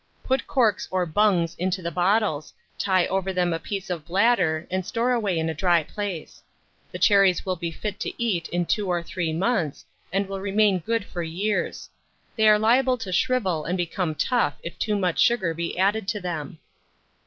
[0.23, 4.83] Put corks or bungs into the bottles, tie over them a piece of bladder, and
[4.83, 6.41] store away in a dry place.
[6.91, 10.79] The cherries will be fit to eat in 2 or 3 months, and will remain
[10.79, 11.87] good for years.
[12.35, 16.19] They are liable to shrivel and become tough if too much sugar be added to
[16.19, 16.57] them.